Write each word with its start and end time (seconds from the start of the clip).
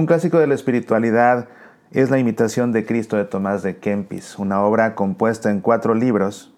Un 0.00 0.06
clásico 0.06 0.38
de 0.38 0.46
la 0.46 0.54
espiritualidad 0.54 1.48
es 1.90 2.08
La 2.08 2.18
imitación 2.18 2.72
de 2.72 2.86
Cristo 2.86 3.18
de 3.18 3.26
Tomás 3.26 3.62
de 3.62 3.76
Kempis, 3.76 4.38
una 4.38 4.62
obra 4.62 4.94
compuesta 4.94 5.50
en 5.50 5.60
cuatro 5.60 5.94
libros. 5.94 6.54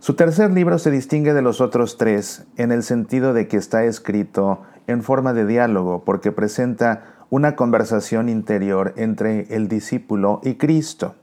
Su 0.00 0.14
tercer 0.14 0.50
libro 0.50 0.80
se 0.80 0.90
distingue 0.90 1.32
de 1.32 1.42
los 1.42 1.60
otros 1.60 1.96
tres 1.96 2.44
en 2.56 2.72
el 2.72 2.82
sentido 2.82 3.34
de 3.34 3.46
que 3.46 3.56
está 3.56 3.84
escrito 3.84 4.62
en 4.88 5.04
forma 5.04 5.32
de 5.32 5.46
diálogo 5.46 6.02
porque 6.04 6.32
presenta 6.32 7.04
una 7.30 7.54
conversación 7.54 8.28
interior 8.28 8.94
entre 8.96 9.54
el 9.54 9.68
discípulo 9.68 10.40
y 10.42 10.56
Cristo. 10.56 11.14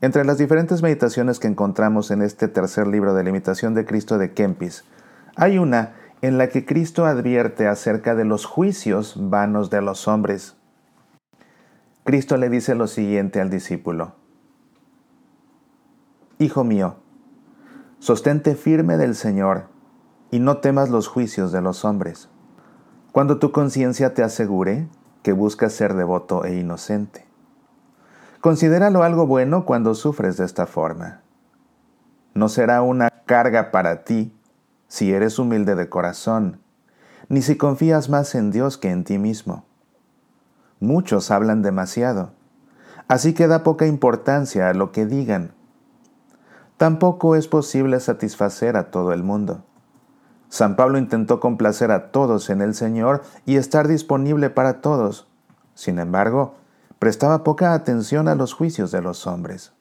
Entre 0.00 0.24
las 0.24 0.38
diferentes 0.38 0.82
meditaciones 0.82 1.38
que 1.38 1.46
encontramos 1.46 2.10
en 2.10 2.22
este 2.22 2.48
tercer 2.48 2.88
libro 2.88 3.14
de 3.14 3.22
la 3.22 3.30
imitación 3.30 3.74
de 3.74 3.84
Cristo 3.84 4.18
de 4.18 4.32
Kempis, 4.32 4.82
hay 5.36 5.58
una 5.58 6.01
en 6.22 6.38
la 6.38 6.48
que 6.48 6.64
Cristo 6.64 7.04
advierte 7.04 7.66
acerca 7.66 8.14
de 8.14 8.24
los 8.24 8.46
juicios 8.46 9.16
vanos 9.18 9.70
de 9.70 9.82
los 9.82 10.06
hombres. 10.06 10.56
Cristo 12.04 12.36
le 12.36 12.48
dice 12.48 12.76
lo 12.76 12.86
siguiente 12.86 13.40
al 13.40 13.50
discípulo. 13.50 14.14
Hijo 16.38 16.62
mío, 16.62 16.96
sostente 17.98 18.54
firme 18.54 18.96
del 18.96 19.16
Señor 19.16 19.66
y 20.30 20.38
no 20.38 20.58
temas 20.58 20.90
los 20.90 21.08
juicios 21.08 21.50
de 21.50 21.60
los 21.60 21.84
hombres. 21.84 22.28
Cuando 23.10 23.38
tu 23.38 23.50
conciencia 23.50 24.14
te 24.14 24.22
asegure 24.22 24.88
que 25.24 25.32
buscas 25.32 25.72
ser 25.72 25.94
devoto 25.94 26.44
e 26.44 26.56
inocente. 26.56 27.26
Considéralo 28.40 29.02
algo 29.02 29.26
bueno 29.26 29.64
cuando 29.64 29.94
sufres 29.96 30.36
de 30.36 30.44
esta 30.44 30.66
forma. 30.66 31.20
No 32.34 32.48
será 32.48 32.80
una 32.82 33.10
carga 33.26 33.72
para 33.72 34.04
ti 34.04 34.32
si 34.92 35.10
eres 35.14 35.38
humilde 35.38 35.74
de 35.74 35.88
corazón, 35.88 36.60
ni 37.30 37.40
si 37.40 37.56
confías 37.56 38.10
más 38.10 38.34
en 38.34 38.50
Dios 38.50 38.76
que 38.76 38.90
en 38.90 39.04
ti 39.04 39.16
mismo. 39.16 39.64
Muchos 40.80 41.30
hablan 41.30 41.62
demasiado, 41.62 42.32
así 43.08 43.32
que 43.32 43.46
da 43.46 43.62
poca 43.62 43.86
importancia 43.86 44.68
a 44.68 44.74
lo 44.74 44.92
que 44.92 45.06
digan. 45.06 45.54
Tampoco 46.76 47.36
es 47.36 47.48
posible 47.48 48.00
satisfacer 48.00 48.76
a 48.76 48.90
todo 48.90 49.14
el 49.14 49.22
mundo. 49.22 49.64
San 50.50 50.76
Pablo 50.76 50.98
intentó 50.98 51.40
complacer 51.40 51.90
a 51.90 52.10
todos 52.10 52.50
en 52.50 52.60
el 52.60 52.74
Señor 52.74 53.22
y 53.46 53.56
estar 53.56 53.88
disponible 53.88 54.50
para 54.50 54.82
todos. 54.82 55.26
Sin 55.74 55.98
embargo, 55.98 56.56
prestaba 56.98 57.44
poca 57.44 57.72
atención 57.72 58.28
a 58.28 58.34
los 58.34 58.52
juicios 58.52 58.90
de 58.90 59.00
los 59.00 59.26
hombres. 59.26 59.72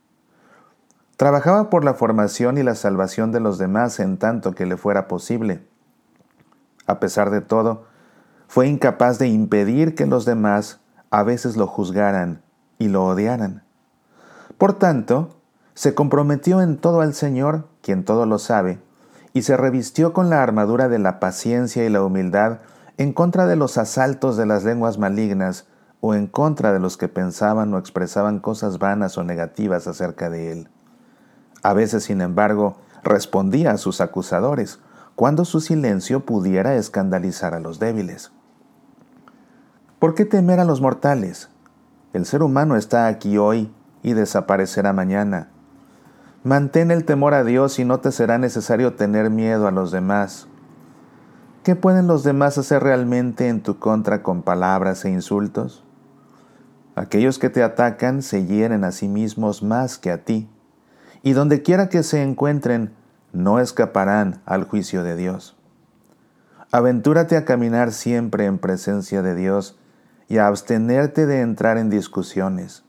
Trabajaba 1.21 1.69
por 1.69 1.85
la 1.85 1.93
formación 1.93 2.57
y 2.57 2.63
la 2.63 2.73
salvación 2.73 3.31
de 3.31 3.39
los 3.39 3.59
demás 3.59 3.99
en 3.99 4.17
tanto 4.17 4.55
que 4.55 4.65
le 4.65 4.75
fuera 4.75 5.07
posible. 5.07 5.63
A 6.87 6.99
pesar 6.99 7.29
de 7.29 7.41
todo, 7.41 7.83
fue 8.47 8.67
incapaz 8.67 9.19
de 9.19 9.27
impedir 9.27 9.93
que 9.93 10.07
los 10.07 10.25
demás 10.25 10.79
a 11.11 11.21
veces 11.21 11.57
lo 11.57 11.67
juzgaran 11.67 12.41
y 12.79 12.87
lo 12.87 13.05
odiaran. 13.05 13.61
Por 14.57 14.73
tanto, 14.73 15.37
se 15.75 15.93
comprometió 15.93 16.59
en 16.59 16.77
todo 16.77 17.01
al 17.01 17.13
Señor, 17.13 17.67
quien 17.83 18.03
todo 18.03 18.25
lo 18.25 18.39
sabe, 18.39 18.79
y 19.31 19.43
se 19.43 19.55
revistió 19.55 20.13
con 20.13 20.31
la 20.31 20.41
armadura 20.41 20.89
de 20.89 20.97
la 20.97 21.19
paciencia 21.19 21.85
y 21.85 21.89
la 21.89 22.01
humildad 22.01 22.61
en 22.97 23.13
contra 23.13 23.45
de 23.45 23.57
los 23.57 23.77
asaltos 23.77 24.37
de 24.37 24.47
las 24.47 24.63
lenguas 24.63 24.97
malignas 24.97 25.67
o 25.99 26.15
en 26.15 26.25
contra 26.25 26.73
de 26.73 26.79
los 26.79 26.97
que 26.97 27.09
pensaban 27.09 27.71
o 27.75 27.77
expresaban 27.77 28.39
cosas 28.39 28.79
vanas 28.79 29.19
o 29.19 29.23
negativas 29.23 29.85
acerca 29.85 30.31
de 30.31 30.51
él. 30.51 30.69
A 31.63 31.73
veces, 31.73 32.03
sin 32.03 32.21
embargo, 32.21 32.77
respondía 33.03 33.71
a 33.71 33.77
sus 33.77 34.01
acusadores, 34.01 34.79
cuando 35.15 35.45
su 35.45 35.59
silencio 35.59 36.25
pudiera 36.25 36.75
escandalizar 36.75 37.53
a 37.53 37.59
los 37.59 37.79
débiles. 37.79 38.31
¿Por 39.99 40.15
qué 40.15 40.25
temer 40.25 40.59
a 40.59 40.65
los 40.65 40.81
mortales? 40.81 41.49
El 42.13 42.25
ser 42.25 42.41
humano 42.41 42.75
está 42.75 43.07
aquí 43.07 43.37
hoy 43.37 43.71
y 44.01 44.13
desaparecerá 44.13 44.93
mañana. 44.93 45.49
Mantén 46.43 46.89
el 46.89 47.05
temor 47.05 47.35
a 47.35 47.43
Dios 47.43 47.77
y 47.77 47.85
no 47.85 47.99
te 47.99 48.11
será 48.11 48.39
necesario 48.39 48.95
tener 48.95 49.29
miedo 49.29 49.67
a 49.67 49.71
los 49.71 49.91
demás. 49.91 50.47
¿Qué 51.63 51.75
pueden 51.75 52.07
los 52.07 52.23
demás 52.23 52.57
hacer 52.57 52.81
realmente 52.81 53.47
en 53.47 53.61
tu 53.61 53.77
contra 53.77 54.23
con 54.23 54.41
palabras 54.41 55.05
e 55.05 55.11
insultos? 55.11 55.83
Aquellos 56.95 57.37
que 57.37 57.51
te 57.51 57.61
atacan 57.61 58.23
se 58.23 58.47
hieren 58.47 58.83
a 58.83 58.91
sí 58.91 59.07
mismos 59.07 59.61
más 59.61 59.99
que 59.99 60.09
a 60.09 60.25
ti, 60.25 60.49
y 61.23 61.33
donde 61.33 61.61
quiera 61.61 61.89
que 61.89 62.03
se 62.03 62.21
encuentren, 62.23 62.93
no 63.33 63.59
escaparán 63.59 64.41
al 64.45 64.63
juicio 64.63 65.03
de 65.03 65.15
Dios. 65.15 65.55
Aventúrate 66.71 67.37
a 67.37 67.45
caminar 67.45 67.91
siempre 67.91 68.45
en 68.45 68.57
presencia 68.57 69.21
de 69.21 69.35
Dios 69.35 69.77
y 70.27 70.37
a 70.37 70.47
abstenerte 70.47 71.25
de 71.25 71.41
entrar 71.41 71.77
en 71.77 71.89
discusiones. 71.89 72.83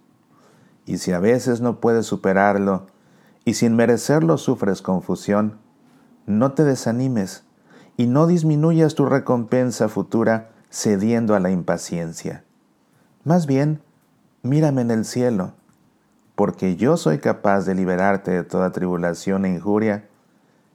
Y 0.86 0.98
si 0.98 1.12
a 1.12 1.18
veces 1.18 1.60
no 1.60 1.80
puedes 1.80 2.06
superarlo, 2.06 2.86
y 3.44 3.54
sin 3.54 3.74
merecerlo 3.74 4.38
sufres 4.38 4.82
confusión, 4.82 5.58
no 6.26 6.52
te 6.52 6.64
desanimes 6.64 7.44
y 7.96 8.06
no 8.06 8.26
disminuyas 8.26 8.94
tu 8.94 9.06
recompensa 9.06 9.88
futura 9.88 10.50
cediendo 10.70 11.34
a 11.34 11.40
la 11.40 11.50
impaciencia. 11.50 12.44
Más 13.24 13.46
bien, 13.46 13.82
mírame 14.42 14.82
en 14.82 14.90
el 14.90 15.04
cielo, 15.04 15.54
porque 16.34 16.76
yo 16.76 16.96
soy 16.96 17.18
capaz 17.18 17.66
de 17.66 17.74
liberarte 17.74 18.30
de 18.30 18.44
toda 18.44 18.72
tribulación 18.72 19.44
e 19.44 19.50
injuria 19.54 20.08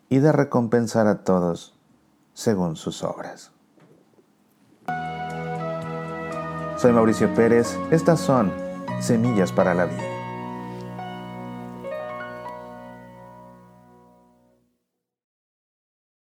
y 0.10 0.20
de 0.20 0.32
recompensar 0.32 1.08
a 1.08 1.24
todos 1.24 1.78
según 2.34 2.76
sus 2.76 3.04
obras. 3.04 3.52
Soy 6.78 6.92
Mauricio 6.92 7.34
Pérez, 7.34 7.78
estas 7.92 8.20
son 8.20 8.54
Semillas 9.00 9.52
para 9.52 9.74
la 9.74 9.86
Vida. 9.86 10.17